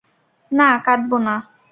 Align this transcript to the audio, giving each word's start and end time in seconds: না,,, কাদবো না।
না,,, 0.51 0.67
কাদবো 0.85 1.17
না। 1.17 1.35